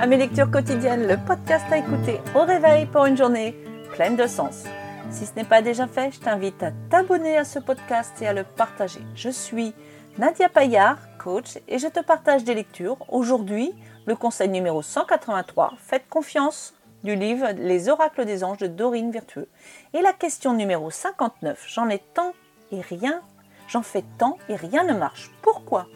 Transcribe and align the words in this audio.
À 0.00 0.06
mes 0.06 0.16
lectures 0.16 0.50
quotidiennes, 0.50 1.06
le 1.06 1.16
podcast 1.16 1.64
à 1.70 1.78
écouter 1.78 2.20
au 2.34 2.40
réveil 2.40 2.86
pour 2.86 3.06
une 3.06 3.16
journée 3.16 3.54
pleine 3.92 4.16
de 4.16 4.26
sens. 4.26 4.64
Si 5.10 5.26
ce 5.26 5.34
n'est 5.36 5.44
pas 5.44 5.62
déjà 5.62 5.86
fait, 5.86 6.10
je 6.10 6.20
t'invite 6.20 6.62
à 6.62 6.72
t'abonner 6.90 7.36
à 7.36 7.44
ce 7.44 7.58
podcast 7.58 8.20
et 8.20 8.26
à 8.26 8.32
le 8.32 8.42
partager. 8.42 9.00
Je 9.14 9.30
suis 9.30 9.72
Nadia 10.18 10.48
Payard, 10.48 10.98
coach, 11.18 11.58
et 11.68 11.78
je 11.78 11.86
te 11.86 12.00
partage 12.00 12.42
des 12.44 12.54
lectures. 12.54 12.98
Aujourd'hui, 13.08 13.72
le 14.06 14.16
conseil 14.16 14.48
numéro 14.48 14.82
183, 14.82 15.74
Faites 15.78 16.08
confiance 16.08 16.74
du 17.04 17.14
livre 17.14 17.46
Les 17.56 17.88
oracles 17.88 18.24
des 18.24 18.44
anges 18.44 18.58
de 18.58 18.66
Dorine 18.66 19.10
Virtueux. 19.10 19.48
Et 19.92 20.02
la 20.02 20.12
question 20.12 20.52
numéro 20.52 20.90
59, 20.90 21.64
J'en 21.68 21.88
ai 21.88 22.00
tant 22.12 22.34
et 22.72 22.80
rien, 22.80 23.20
j'en 23.68 23.82
fais 23.82 24.04
tant 24.18 24.36
et 24.48 24.56
rien 24.56 24.84
ne 24.84 24.94
marche. 24.94 25.30
Pourquoi? 25.42 25.86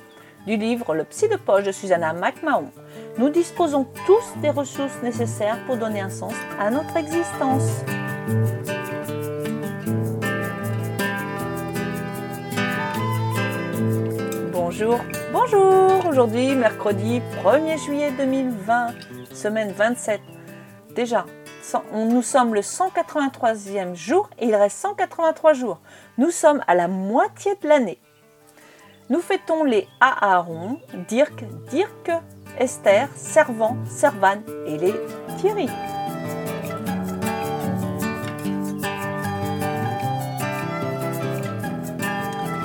Du 0.47 0.57
livre 0.57 0.95
Le 0.95 1.05
psy 1.05 1.29
de 1.29 1.37
poche 1.37 1.65
de 1.65 1.73
Susanna 1.73 2.13
McMahon. 2.13 2.71
Nous 3.19 3.31
disposons 3.31 3.87
tous 4.07 4.41
des 4.41 4.51
ressources 4.51 5.03
nécessaires 5.03 5.59
pour 5.67 5.77
donner 5.77 6.01
un 6.01 6.11
sens 6.11 6.35
à 6.59 6.71
notre 6.71 6.97
existence. 6.97 7.85
Bonjour, 14.53 15.01
bonjour 15.33 15.89
Aujourd'hui, 16.09 16.55
mercredi 16.55 17.21
1er 17.45 17.85
juillet 17.85 18.11
2020, 18.13 18.95
semaine 19.35 19.73
27. 19.73 20.21
Déjà, 20.95 21.27
nous 21.93 22.23
sommes 22.23 22.55
le 22.55 22.63
183e 22.63 23.95
jour 23.95 24.31
et 24.39 24.47
il 24.47 24.55
reste 24.55 24.79
183 24.79 25.53
jours. 25.53 25.81
Nous 26.17 26.31
sommes 26.31 26.63
à 26.67 26.75
la 26.75 26.89
moitié 26.89 27.53
de 27.63 27.69
l'année. 27.69 28.01
Nous 29.11 29.21
fêtons 29.21 29.65
les 29.65 29.89
Aaron, 30.01 30.81
Dirk, 31.09 31.43
Dirk, 31.71 32.11
Esther, 32.59 33.09
Servant, 33.17 33.75
Servan 33.87 34.43
et 34.67 34.77
les 34.77 34.93
Thierry. 35.39 35.67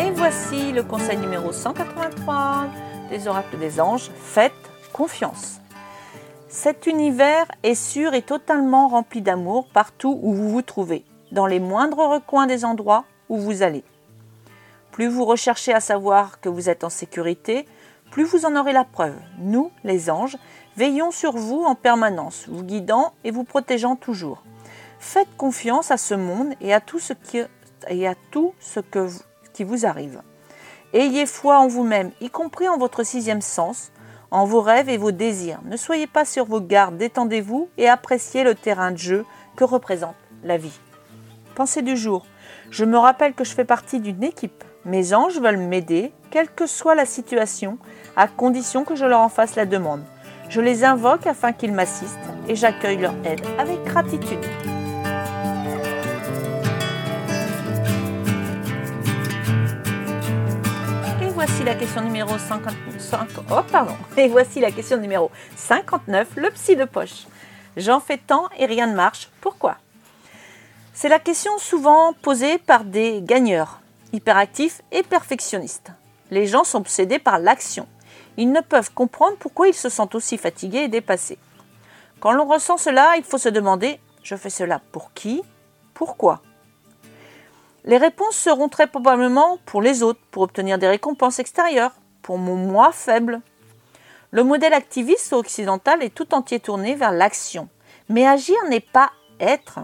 Et 0.01 0.11
voici 0.11 0.73
le 0.73 0.83
conseil 0.83 1.15
numéro 1.15 1.53
183 1.53 2.65
des 3.09 3.25
oracles 3.29 3.57
des 3.57 3.79
anges. 3.79 4.11
Faites 4.13 4.51
confiance. 4.91 5.61
Cet 6.49 6.87
univers 6.87 7.45
est 7.63 7.73
sûr 7.73 8.13
et 8.13 8.21
totalement 8.21 8.89
rempli 8.89 9.21
d'amour 9.21 9.69
partout 9.73 10.19
où 10.21 10.33
vous 10.33 10.49
vous 10.49 10.61
trouvez, 10.61 11.05
dans 11.31 11.45
les 11.45 11.61
moindres 11.61 11.99
recoins 11.99 12.47
des 12.47 12.65
endroits 12.65 13.05
où 13.29 13.37
vous 13.37 13.63
allez. 13.63 13.85
Plus 14.93 15.07
vous 15.07 15.25
recherchez 15.25 15.73
à 15.73 15.79
savoir 15.79 16.39
que 16.39 16.49
vous 16.49 16.69
êtes 16.69 16.83
en 16.83 16.89
sécurité, 16.89 17.65
plus 18.11 18.25
vous 18.25 18.45
en 18.45 18.55
aurez 18.55 18.73
la 18.73 18.83
preuve. 18.83 19.15
Nous, 19.39 19.71
les 19.83 20.11
anges, 20.11 20.37
veillons 20.77 21.09
sur 21.09 21.35
vous 21.35 21.63
en 21.63 21.73
permanence, 21.73 22.45
vous 22.47 22.63
guidant 22.63 23.13
et 23.23 23.31
vous 23.31 23.43
protégeant 23.43 23.95
toujours. 23.95 24.43
Faites 24.99 25.35
confiance 25.35 25.89
à 25.89 25.97
ce 25.97 26.13
monde 26.13 26.53
et 26.61 26.75
à 26.75 26.79
tout 26.79 26.99
ce 26.99 27.13
qui, 27.13 27.41
que, 28.91 29.63
vous 29.63 29.85
arrive. 29.87 30.21
Ayez 30.93 31.25
foi 31.25 31.57
en 31.57 31.67
vous-même, 31.67 32.11
y 32.21 32.29
compris 32.29 32.69
en 32.69 32.77
votre 32.77 33.01
sixième 33.01 33.41
sens, 33.41 33.91
en 34.29 34.45
vos 34.45 34.61
rêves 34.61 34.89
et 34.89 34.97
vos 34.97 35.11
désirs. 35.11 35.59
Ne 35.65 35.75
soyez 35.75 36.05
pas 36.05 36.23
sur 36.23 36.45
vos 36.45 36.61
gardes, 36.61 36.97
détendez-vous 36.97 37.67
et 37.79 37.89
appréciez 37.89 38.43
le 38.43 38.53
terrain 38.53 38.91
de 38.91 38.97
jeu 38.97 39.25
que 39.55 39.63
représente 39.63 40.15
la 40.43 40.57
vie. 40.57 40.79
Pensez 41.55 41.81
du 41.81 41.97
jour. 41.97 42.27
Je 42.69 42.85
me 42.85 42.99
rappelle 42.99 43.33
que 43.33 43.43
je 43.43 43.55
fais 43.55 43.65
partie 43.65 43.99
d'une 43.99 44.23
équipe. 44.23 44.63
Mes 44.85 45.13
anges 45.13 45.39
veulent 45.39 45.55
m'aider, 45.55 46.11
quelle 46.29 46.49
que 46.49 46.67
soit 46.67 46.93
la 46.93 47.05
situation, 47.05 47.77
à 48.17 48.27
condition 48.27 48.83
que 48.83 48.95
je 48.95 49.05
leur 49.05 49.21
en 49.21 49.29
fasse 49.29 49.55
la 49.55 49.65
demande. 49.65 50.03
Je 50.49 50.59
les 50.59 50.83
invoque 50.83 51.25
afin 51.25 51.53
qu'ils 51.53 51.71
m'assistent 51.71 52.17
et 52.49 52.55
j'accueille 52.55 52.97
leur 52.97 53.13
aide 53.23 53.39
avec 53.57 53.81
gratitude. 53.85 54.43
Et 61.21 61.29
voici 61.29 61.63
la 61.63 61.75
question 61.75 62.01
numéro 62.01 62.37
55. 62.37 63.27
Oh. 63.51 63.61
Et 64.17 64.27
voici 64.27 64.59
la 64.59 64.71
question 64.71 64.97
numéro 64.97 65.31
59, 65.55 66.27
le 66.35 66.49
psy 66.51 66.75
de 66.75 66.83
poche. 66.83 67.25
J'en 67.77 68.01
fais 68.01 68.17
tant 68.17 68.49
et 68.59 68.65
rien 68.65 68.87
ne 68.87 68.95
marche. 68.95 69.29
Pourquoi? 69.39 69.77
C'est 70.93 71.09
la 71.09 71.19
question 71.19 71.57
souvent 71.57 72.11
posée 72.21 72.57
par 72.57 72.83
des 72.83 73.21
gagneurs 73.23 73.79
hyperactifs 74.13 74.81
et 74.91 75.03
perfectionnistes. 75.03 75.91
Les 76.31 76.47
gens 76.47 76.63
sont 76.63 76.79
obsédés 76.79 77.19
par 77.19 77.39
l'action. 77.39 77.87
Ils 78.37 78.51
ne 78.51 78.61
peuvent 78.61 78.93
comprendre 78.93 79.37
pourquoi 79.37 79.67
ils 79.67 79.73
se 79.73 79.89
sentent 79.89 80.15
aussi 80.15 80.37
fatigués 80.37 80.83
et 80.83 80.87
dépassés. 80.87 81.37
Quand 82.19 82.31
l'on 82.31 82.47
ressent 82.47 82.77
cela, 82.77 83.17
il 83.17 83.23
faut 83.23 83.37
se 83.37 83.49
demander 83.49 83.99
je 84.23 84.35
fais 84.35 84.49
cela 84.49 84.79
pour 84.91 85.13
qui? 85.13 85.43
Pourquoi? 85.93 86.41
Les 87.83 87.97
réponses 87.97 88.37
seront 88.37 88.69
très 88.69 88.87
probablement 88.87 89.57
pour 89.65 89.81
les 89.81 90.01
autres, 90.01 90.21
pour 90.31 90.43
obtenir 90.43 90.77
des 90.77 90.87
récompenses 90.87 91.39
extérieures, 91.39 91.91
pour 92.21 92.37
mon 92.37 92.55
moi 92.55 92.93
faible. 92.93 93.41
Le 94.31 94.43
modèle 94.43 94.73
activiste 94.73 95.33
occidental 95.33 96.01
est 96.01 96.15
tout 96.15 96.33
entier 96.33 96.61
tourné 96.61 96.95
vers 96.95 97.11
l'action. 97.11 97.67
Mais 98.07 98.25
agir 98.25 98.55
n'est 98.69 98.79
pas 98.79 99.11
être. 99.39 99.79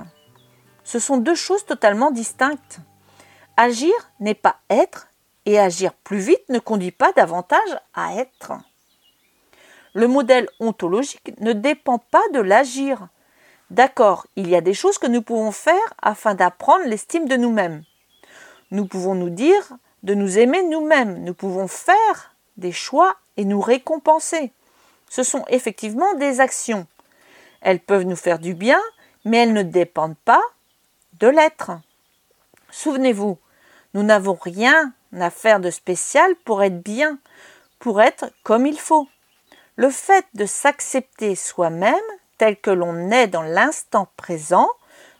Ce 0.85 0.99
sont 0.99 1.17
deux 1.17 1.35
choses 1.35 1.65
totalement 1.65 2.09
distinctes. 2.09 2.79
Agir 3.61 3.91
n'est 4.21 4.35
pas 4.35 4.55
être 4.69 5.09
et 5.45 5.59
agir 5.59 5.91
plus 5.91 6.19
vite 6.19 6.47
ne 6.47 6.59
conduit 6.59 6.93
pas 6.93 7.11
davantage 7.11 7.77
à 7.93 8.15
être. 8.15 8.53
Le 9.93 10.07
modèle 10.07 10.47
ontologique 10.61 11.37
ne 11.41 11.51
dépend 11.51 11.97
pas 11.97 12.23
de 12.33 12.39
l'agir. 12.39 13.09
D'accord, 13.69 14.25
il 14.37 14.47
y 14.47 14.55
a 14.55 14.61
des 14.61 14.73
choses 14.73 14.97
que 14.97 15.07
nous 15.07 15.21
pouvons 15.21 15.51
faire 15.51 15.93
afin 16.01 16.35
d'apprendre 16.35 16.85
l'estime 16.85 17.27
de 17.27 17.35
nous-mêmes. 17.35 17.83
Nous 18.71 18.85
pouvons 18.85 19.13
nous 19.13 19.29
dire 19.29 19.73
de 20.03 20.13
nous 20.13 20.39
aimer 20.39 20.63
nous-mêmes. 20.63 21.21
Nous 21.25 21.33
pouvons 21.33 21.67
faire 21.67 22.33
des 22.55 22.71
choix 22.71 23.17
et 23.35 23.43
nous 23.43 23.59
récompenser. 23.59 24.53
Ce 25.09 25.23
sont 25.23 25.43
effectivement 25.49 26.13
des 26.13 26.39
actions. 26.39 26.87
Elles 27.59 27.81
peuvent 27.81 28.05
nous 28.05 28.15
faire 28.15 28.39
du 28.39 28.53
bien, 28.53 28.79
mais 29.25 29.39
elles 29.39 29.51
ne 29.51 29.63
dépendent 29.63 30.15
pas 30.23 30.43
de 31.19 31.27
l'être. 31.27 31.71
Souvenez-vous, 32.71 33.37
nous 33.93 34.03
n'avons 34.03 34.37
rien 34.39 34.93
à 35.17 35.29
faire 35.29 35.59
de 35.59 35.71
spécial 35.71 36.35
pour 36.45 36.63
être 36.63 36.81
bien, 36.81 37.17
pour 37.79 38.01
être 38.01 38.31
comme 38.43 38.65
il 38.65 38.79
faut. 38.79 39.07
Le 39.75 39.89
fait 39.89 40.25
de 40.33 40.45
s'accepter 40.45 41.35
soi-même 41.35 41.95
tel 42.37 42.59
que 42.59 42.71
l'on 42.71 43.11
est 43.11 43.27
dans 43.27 43.41
l'instant 43.41 44.07
présent 44.17 44.69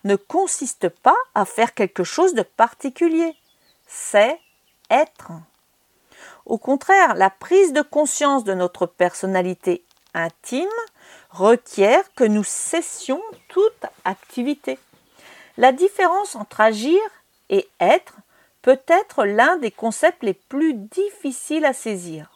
ne 0.04 0.16
consiste 0.16 0.90
pas 0.90 1.18
à 1.36 1.46
faire 1.46 1.74
quelque 1.74 2.04
chose 2.04 2.34
de 2.34 2.42
particulier. 2.42 3.36
C'est 3.88 4.40
être. 4.90 5.32
Au 6.46 6.58
contraire, 6.58 7.16
la 7.16 7.30
prise 7.30 7.74
de 7.74 7.82
conscience 7.82 8.44
de 8.44 8.54
notre 8.54 8.86
personnalité 8.86 9.84
intime 10.14 10.68
requiert 11.30 12.14
que 12.16 12.24
nous 12.24 12.44
cessions 12.44 13.22
toute 13.50 13.86
activité. 14.06 14.80
La 15.58 15.72
différence 15.72 16.36
entre 16.36 16.62
agir 16.62 17.00
et 17.50 17.68
être 17.80 18.14
peut 18.62 18.80
être 18.88 19.26
l'un 19.26 19.58
des 19.58 19.72
concepts 19.72 20.24
les 20.24 20.34
plus 20.34 20.74
difficiles 20.74 21.66
à 21.66 21.74
saisir. 21.74 22.32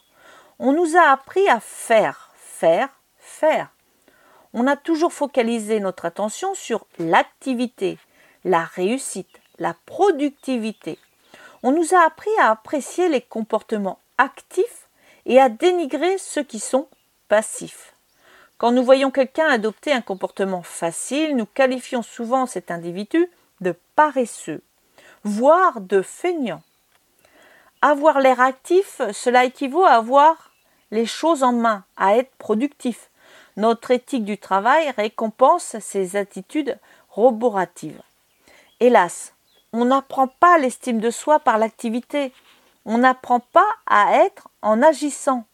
On 0.60 0.72
nous 0.72 0.96
a 0.96 1.12
appris 1.12 1.48
à 1.50 1.60
faire, 1.60 2.32
faire, 2.38 2.90
faire. 3.20 3.70
On 4.54 4.68
a 4.68 4.76
toujours 4.76 5.12
focalisé 5.12 5.80
notre 5.80 6.06
attention 6.06 6.54
sur 6.54 6.86
l'activité, 7.00 7.98
la 8.46 8.64
réussite, 8.64 9.42
la 9.60 9.76
productivité. 9.86 11.00
On 11.64 11.72
nous 11.72 11.94
a 11.96 12.06
appris 12.06 12.30
à 12.40 12.52
apprécier 12.52 13.10
les 13.10 13.22
comportements 13.22 14.00
actifs 14.18 14.88
et 15.26 15.40
à 15.40 15.50
dénigrer 15.50 16.18
ceux 16.18 16.44
qui 16.44 16.60
sont 16.60 16.88
passifs. 17.28 17.94
Quand 18.58 18.72
nous 18.72 18.84
voyons 18.84 19.12
quelqu'un 19.12 19.48
adopter 19.48 19.92
un 19.92 20.02
comportement 20.02 20.62
facile, 20.62 21.36
nous 21.36 21.46
qualifions 21.46 22.04
souvent 22.04 22.46
cet 22.46 22.70
individu 22.72 23.30
de 23.62 23.76
paresseux 23.96 24.62
voire 25.24 25.82
de 25.82 26.02
feignant. 26.02 26.62
Avoir 27.82 28.20
l'air 28.20 28.40
actif, 28.40 29.02
cela 29.12 29.46
équivaut 29.46 29.84
à 29.84 29.92
avoir 29.92 30.52
les 30.92 31.06
choses 31.06 31.44
en 31.44 31.54
main, 31.54 31.84
à 31.98 32.18
être 32.18 32.34
productif. 32.38 33.10
Notre 33.58 33.92
éthique 33.92 34.26
du 34.26 34.38
travail 34.38 34.90
récompense 34.92 35.78
ces 35.80 36.16
attitudes 36.16 36.78
roboratives. 37.10 38.02
Hélas, 38.80 39.34
on 39.74 39.86
n'apprend 39.86 40.28
pas 40.28 40.58
l'estime 40.58 41.00
de 41.00 41.10
soi 41.10 41.40
par 41.40 41.58
l'activité. 41.58 42.32
On 42.86 43.00
n'apprend 43.00 43.40
pas 43.40 43.70
à 43.88 44.24
être 44.26 44.50
en 44.62 44.82
agissant. 44.82 45.46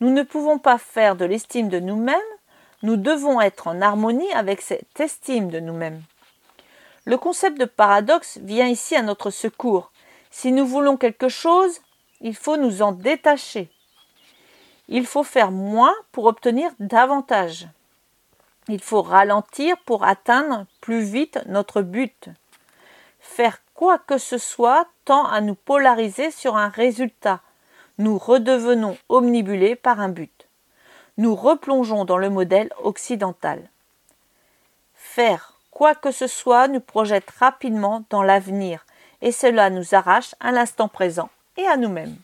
Nous 0.00 0.10
ne 0.10 0.22
pouvons 0.22 0.58
pas 0.58 0.78
faire 0.78 1.16
de 1.16 1.24
l'estime 1.24 1.68
de 1.68 1.78
nous-mêmes, 1.78 2.18
nous 2.82 2.96
devons 2.96 3.40
être 3.40 3.68
en 3.68 3.80
harmonie 3.80 4.32
avec 4.32 4.60
cette 4.60 4.98
estime 4.98 5.48
de 5.48 5.60
nous-mêmes. 5.60 6.02
Le 7.04 7.18
concept 7.18 7.58
de 7.58 7.64
paradoxe 7.64 8.38
vient 8.42 8.68
ici 8.68 8.94
à 8.94 9.02
notre 9.02 9.30
secours. 9.30 9.90
Si 10.30 10.52
nous 10.52 10.66
voulons 10.66 10.96
quelque 10.96 11.28
chose, 11.28 11.80
il 12.20 12.36
faut 12.36 12.56
nous 12.56 12.82
en 12.82 12.92
détacher. 12.92 13.70
Il 14.88 15.06
faut 15.06 15.24
faire 15.24 15.50
moins 15.50 15.94
pour 16.12 16.26
obtenir 16.26 16.70
davantage. 16.78 17.66
Il 18.68 18.80
faut 18.80 19.02
ralentir 19.02 19.76
pour 19.84 20.04
atteindre 20.04 20.66
plus 20.80 21.02
vite 21.02 21.40
notre 21.46 21.82
but. 21.82 22.28
Faire 23.18 23.58
quoi 23.74 23.98
que 23.98 24.18
ce 24.18 24.38
soit 24.38 24.86
tend 25.04 25.24
à 25.26 25.40
nous 25.40 25.56
polariser 25.56 26.30
sur 26.30 26.56
un 26.56 26.68
résultat. 26.68 27.40
Nous 27.98 28.16
redevenons 28.16 28.96
omnibulés 29.08 29.74
par 29.74 30.00
un 30.00 30.08
but. 30.08 30.46
Nous 31.18 31.34
replongeons 31.34 32.04
dans 32.04 32.16
le 32.16 32.30
modèle 32.30 32.72
occidental. 32.82 33.68
Faire 34.94 35.51
quoi 35.82 35.96
que 35.96 36.12
ce 36.12 36.28
soit 36.28 36.68
nous 36.68 36.78
projette 36.78 37.28
rapidement 37.40 38.04
dans 38.08 38.22
l'avenir 38.22 38.86
et 39.20 39.32
cela 39.32 39.68
nous 39.68 39.96
arrache 39.96 40.32
à 40.38 40.52
l'instant 40.52 40.86
présent 40.86 41.28
et 41.56 41.66
à 41.66 41.76
nous-mêmes. 41.76 42.16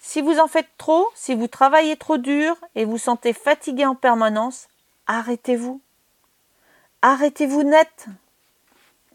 Si 0.00 0.20
vous 0.20 0.38
en 0.38 0.46
faites 0.46 0.68
trop, 0.76 1.08
si 1.14 1.34
vous 1.34 1.48
travaillez 1.48 1.96
trop 1.96 2.18
dur 2.18 2.58
et 2.74 2.84
vous 2.84 2.98
sentez 2.98 3.32
fatigué 3.32 3.86
en 3.86 3.94
permanence, 3.94 4.68
arrêtez-vous. 5.06 5.80
Arrêtez-vous 7.00 7.62
net. 7.62 8.08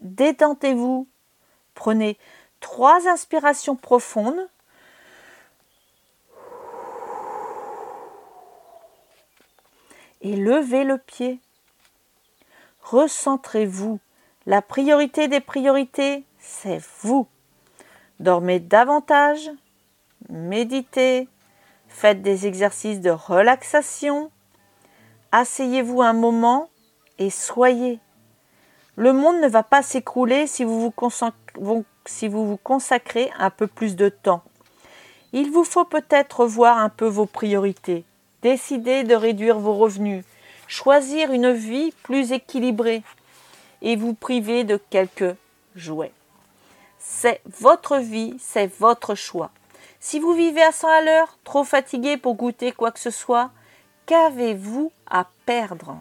Détentez-vous. 0.00 1.06
Prenez 1.76 2.18
trois 2.58 3.06
inspirations 3.06 3.76
profondes. 3.76 4.48
Et 10.22 10.34
levez 10.34 10.82
le 10.82 10.98
pied. 10.98 11.38
Recentrez-vous. 12.86 13.98
La 14.46 14.62
priorité 14.62 15.26
des 15.26 15.40
priorités, 15.40 16.24
c'est 16.38 16.80
vous. 17.02 17.26
Dormez 18.20 18.60
davantage, 18.60 19.50
méditez, 20.28 21.28
faites 21.88 22.22
des 22.22 22.46
exercices 22.46 23.00
de 23.00 23.10
relaxation, 23.10 24.30
asseyez-vous 25.32 26.00
un 26.00 26.12
moment 26.12 26.70
et 27.18 27.30
soyez. 27.30 27.98
Le 28.94 29.12
monde 29.12 29.40
ne 29.40 29.48
va 29.48 29.64
pas 29.64 29.82
s'écrouler 29.82 30.46
si 30.46 30.62
vous 30.62 30.80
vous, 31.58 31.84
si 32.04 32.28
vous 32.28 32.56
consacrez 32.56 33.32
un 33.36 33.50
peu 33.50 33.66
plus 33.66 33.96
de 33.96 34.08
temps. 34.08 34.44
Il 35.32 35.50
vous 35.50 35.64
faut 35.64 35.84
peut-être 35.84 36.46
voir 36.46 36.78
un 36.78 36.88
peu 36.88 37.06
vos 37.06 37.26
priorités, 37.26 38.04
décider 38.42 39.02
de 39.02 39.16
réduire 39.16 39.58
vos 39.58 39.74
revenus, 39.74 40.24
choisir 40.66 41.32
une 41.32 41.52
vie 41.52 41.92
plus 42.02 42.32
équilibrée 42.32 43.02
et 43.82 43.96
vous 43.96 44.14
priver 44.14 44.64
de 44.64 44.80
quelques 44.90 45.36
jouets. 45.74 46.12
C'est 46.98 47.40
votre 47.60 47.98
vie, 47.98 48.36
c'est 48.40 48.66
votre 48.78 49.14
choix. 49.14 49.50
Si 50.00 50.18
vous 50.18 50.32
vivez 50.32 50.62
à 50.62 50.72
100 50.72 50.88
à 50.88 51.00
l'heure, 51.02 51.38
trop 51.44 51.64
fatigué 51.64 52.16
pour 52.16 52.34
goûter 52.34 52.72
quoi 52.72 52.90
que 52.90 53.00
ce 53.00 53.10
soit, 53.10 53.50
qu'avez-vous 54.06 54.92
à 55.08 55.26
perdre? 55.46 55.98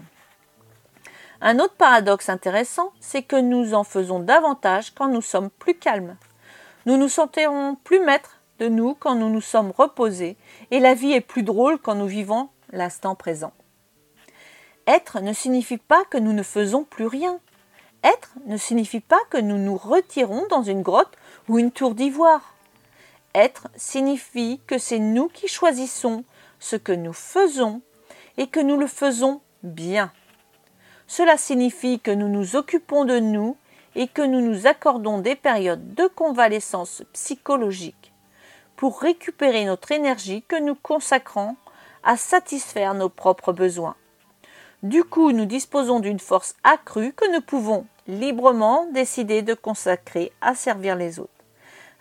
Un 1.42 1.60
autre 1.60 1.76
paradoxe 1.76 2.30
intéressant, 2.30 2.92
c'est 3.00 3.24
que 3.24 3.36
nous 3.36 3.74
en 3.74 3.84
faisons 3.84 4.20
davantage 4.20 4.92
quand 4.92 5.08
nous 5.08 5.22
sommes 5.22 5.50
plus 5.50 5.76
calmes. 5.76 6.16
Nous 6.86 6.98
nous 6.98 7.10
sentirons 7.10 7.76
plus 7.84 8.00
maîtres 8.00 8.40
de 8.60 8.68
nous 8.68 8.96
quand 8.96 9.16
nous 9.16 9.30
nous 9.30 9.42
sommes 9.42 9.72
reposés 9.72 10.38
et 10.72 10.80
la 10.80 10.94
vie 10.94 11.12
est 11.12 11.22
plus 11.22 11.44
drôle 11.44 11.78
quand 11.78 11.96
nous 11.96 12.08
vivons 12.08 12.50
l'instant 12.72 13.16
présent. 13.16 13.52
Être 14.88 15.20
ne 15.20 15.34
signifie 15.34 15.78
pas 15.78 16.04
que 16.06 16.18
nous 16.18 16.34
ne 16.34 16.44
faisons 16.44 16.84
plus 16.84 17.08
rien. 17.08 17.40
Être 18.04 18.34
ne 18.46 18.56
signifie 18.56 19.00
pas 19.00 19.20
que 19.32 19.38
nous 19.38 19.58
nous 19.58 19.78
retirons 19.78 20.46
dans 20.50 20.62
une 20.62 20.84
grotte 20.84 21.18
ou 21.50 21.58
une 21.58 21.72
tour 21.72 21.96
d'ivoire. 21.96 22.54
Être 23.34 23.68
signifie 23.76 24.62
que 24.68 24.78
c'est 24.78 25.00
nous 25.00 25.28
qui 25.28 25.48
choisissons 25.48 26.24
ce 26.60 26.76
que 26.76 26.92
nous 26.92 27.14
faisons 27.14 27.82
et 28.38 28.46
que 28.46 28.60
nous 28.60 28.78
le 28.78 28.86
faisons 28.86 29.42
bien. 29.64 30.12
Cela 31.08 31.38
signifie 31.38 32.00
que 32.00 32.12
nous 32.12 32.30
nous 32.30 32.56
occupons 32.56 33.06
de 33.06 33.20
nous 33.20 33.58
et 33.96 34.08
que 34.08 34.22
nous 34.22 34.42
nous 34.42 34.68
accordons 34.68 35.18
des 35.20 35.36
périodes 35.36 35.96
de 35.96 36.06
convalescence 36.08 37.04
psychologique 37.14 38.14
pour 38.76 39.02
récupérer 39.02 39.66
notre 39.66 39.92
énergie 39.92 40.44
que 40.48 40.62
nous 40.62 40.76
consacrons 40.76 41.56
à 42.04 42.18
satisfaire 42.18 42.94
nos 42.94 43.10
propres 43.10 43.52
besoins. 43.52 43.96
Du 44.84 45.04
coup, 45.04 45.32
nous 45.32 45.46
disposons 45.46 46.00
d'une 46.00 46.20
force 46.20 46.56
accrue 46.64 47.14
que 47.14 47.32
nous 47.34 47.42
pouvons 47.42 47.86
librement 48.08 48.86
décider 48.92 49.42
de 49.42 49.54
consacrer 49.54 50.32
à 50.42 50.54
servir 50.54 50.96
les 50.96 51.20
autres. 51.20 51.32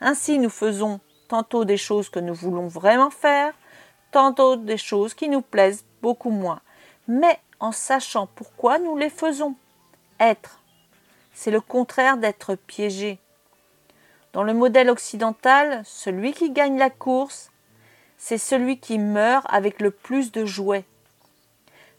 Ainsi, 0.01 0.39
nous 0.39 0.51
faisons 0.51 1.01
tantôt 1.29 1.65
des 1.65 1.77
choses 1.77 2.09
que 2.09 2.21
nous 2.21 2.35
voulons 2.35 2.69
vraiment 2.69 3.11
faire, 3.11 3.55
tantôt 4.11 4.57
des 4.57 4.77
choses 4.77 5.15
qui 5.15 5.29
nous 5.29 5.41
plaisent 5.41 5.85
beaucoup 6.03 6.31
moins, 6.31 6.61
mais 7.09 7.39
en 7.61 7.73
sachant 7.73 8.29
pourquoi 8.35 8.79
nous 8.79 8.97
les 8.97 9.11
faisons. 9.11 9.55
Être, 10.21 10.61
c'est 11.33 11.51
le 11.51 11.61
contraire 11.61 12.19
d'être 12.19 12.55
piégé. 12.55 13.19
Dans 14.33 14.43
le 14.43 14.53
modèle 14.53 14.91
occidental, 14.91 15.83
celui 15.85 16.33
qui 16.33 16.51
gagne 16.51 16.79
la 16.79 16.91
course, 16.91 17.51
c'est 18.19 18.39
celui 18.39 18.79
qui 18.79 18.99
meurt 18.99 19.47
avec 19.49 19.81
le 19.81 19.91
plus 19.91 20.33
de 20.33 20.45
jouets. 20.45 20.85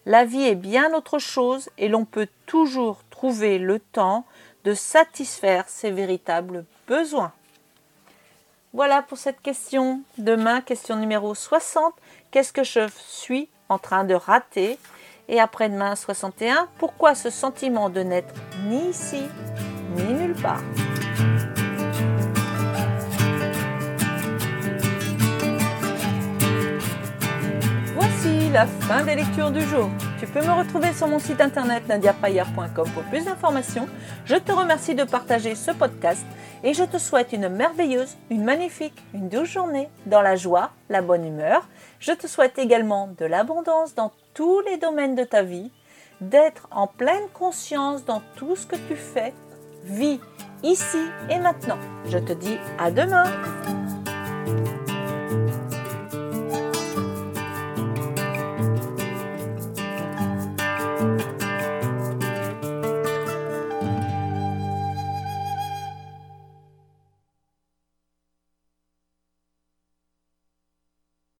La 0.05 0.23
vie 0.23 0.43
est 0.43 0.55
bien 0.55 0.93
autre 0.93 1.17
chose 1.17 1.69
et 1.77 1.87
l'on 1.87 2.05
peut 2.05 2.27
toujours 2.45 2.99
trouver 3.09 3.57
le 3.57 3.79
temps 3.79 4.25
de 4.63 4.73
satisfaire 4.73 5.65
ses 5.67 5.89
véritables 5.89 6.65
besoins. 6.87 7.31
Voilà 8.73 9.01
pour 9.01 9.17
cette 9.17 9.41
question. 9.41 10.01
Demain, 10.17 10.61
question 10.61 10.95
numéro 10.95 11.33
60. 11.33 11.93
Qu'est-ce 12.29 12.53
que 12.53 12.63
je 12.63 12.87
suis 13.07 13.49
en 13.69 13.79
train 13.79 14.03
de 14.03 14.13
rater? 14.13 14.77
Et 15.27 15.39
après-demain, 15.39 15.95
61. 15.95 16.67
Pourquoi 16.77 17.15
ce 17.15 17.29
sentiment 17.29 17.89
de 17.89 18.01
n'être 18.01 18.33
ni 18.65 18.89
ici, 18.89 19.23
ni 19.95 20.13
nulle 20.13 20.35
part? 20.35 20.61
La 28.55 28.67
fin 28.67 29.03
des 29.03 29.15
lectures 29.15 29.51
du 29.51 29.59
jour. 29.63 29.89
Tu 30.17 30.25
peux 30.27 30.39
me 30.39 30.53
retrouver 30.53 30.93
sur 30.93 31.09
mon 31.09 31.19
site 31.19 31.41
internet 31.41 31.89
nadiapayer.com 31.89 32.89
pour 32.93 33.03
plus 33.03 33.25
d'informations. 33.25 33.85
Je 34.23 34.37
te 34.37 34.53
remercie 34.53 34.95
de 34.95 35.03
partager 35.03 35.55
ce 35.55 35.71
podcast 35.71 36.25
et 36.63 36.73
je 36.73 36.85
te 36.85 36.97
souhaite 36.97 37.33
une 37.33 37.49
merveilleuse, 37.49 38.15
une 38.29 38.45
magnifique, 38.45 38.95
une 39.13 39.27
douce 39.27 39.49
journée 39.49 39.89
dans 40.05 40.21
la 40.21 40.37
joie, 40.37 40.71
la 40.87 41.01
bonne 41.01 41.25
humeur. 41.25 41.67
Je 41.99 42.13
te 42.13 42.27
souhaite 42.27 42.57
également 42.57 43.09
de 43.17 43.25
l'abondance 43.25 43.93
dans 43.93 44.13
tous 44.33 44.61
les 44.61 44.77
domaines 44.77 45.15
de 45.15 45.25
ta 45.25 45.43
vie, 45.43 45.69
d'être 46.21 46.69
en 46.71 46.87
pleine 46.87 47.27
conscience 47.33 48.05
dans 48.05 48.21
tout 48.37 48.55
ce 48.55 48.65
que 48.65 48.77
tu 48.87 48.95
fais. 48.95 49.33
Vis 49.83 50.21
ici 50.63 51.03
et 51.29 51.39
maintenant. 51.39 51.77
Je 52.09 52.19
te 52.19 52.31
dis 52.31 52.57
à 52.79 52.89
demain. 52.89 53.25